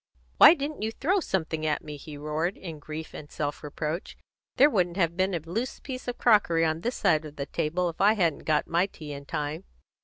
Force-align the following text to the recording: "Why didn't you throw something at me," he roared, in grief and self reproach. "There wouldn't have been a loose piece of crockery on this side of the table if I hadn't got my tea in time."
"Why 0.39 0.55
didn't 0.55 0.81
you 0.81 0.91
throw 0.91 1.19
something 1.19 1.63
at 1.63 1.83
me," 1.83 1.95
he 1.95 2.17
roared, 2.17 2.57
in 2.57 2.79
grief 2.79 3.13
and 3.13 3.29
self 3.29 3.61
reproach. 3.63 4.17
"There 4.55 4.67
wouldn't 4.67 4.97
have 4.97 5.15
been 5.15 5.35
a 5.35 5.39
loose 5.39 5.79
piece 5.79 6.07
of 6.07 6.17
crockery 6.17 6.65
on 6.65 6.81
this 6.81 6.95
side 6.95 7.23
of 7.23 7.35
the 7.35 7.45
table 7.45 7.87
if 7.87 8.01
I 8.01 8.13
hadn't 8.13 8.45
got 8.45 8.65
my 8.65 8.87
tea 8.87 9.13
in 9.13 9.25
time." 9.25 9.63